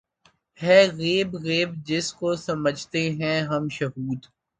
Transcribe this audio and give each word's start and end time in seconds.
ہے 0.61 0.79
غیب 0.97 1.29
غیب‘ 1.43 1.69
جس 1.85 2.07
کو 2.13 2.29
سمجھتے 2.37 3.01
ہیں 3.11 3.39
ہم 3.41 3.63
شہود 3.69 4.21